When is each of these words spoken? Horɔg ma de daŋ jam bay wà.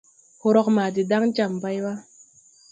Horɔg 0.41 0.67
ma 0.75 0.85
de 0.95 1.01
daŋ 1.11 1.23
jam 1.35 1.53
bay 1.61 1.77
wà. 1.83 1.93